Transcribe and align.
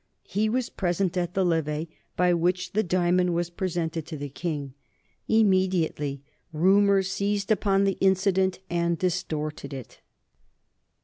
He 0.25 0.49
was 0.49 0.71
present 0.71 1.15
at 1.15 1.35
the 1.35 1.45
Levee 1.45 1.87
at 2.17 2.39
which 2.39 2.71
the 2.71 2.81
diamond 2.81 3.35
was 3.35 3.51
presented 3.51 4.03
to 4.07 4.17
the 4.17 4.29
King. 4.29 4.73
Immediately 5.27 6.23
rumor 6.51 7.03
seized 7.03 7.51
upon 7.51 7.83
the 7.83 7.99
incident 8.01 8.57
and 8.67 8.97
distorted 8.97 9.73
it. 9.75 9.99